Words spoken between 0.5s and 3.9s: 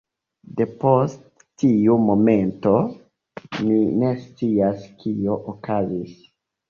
Depost tiu momento, mi